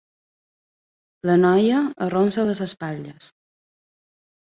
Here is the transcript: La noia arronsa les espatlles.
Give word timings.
La 1.31 1.35
noia 1.43 1.83
arronsa 2.09 2.49
les 2.51 2.65
espatlles. 2.71 3.33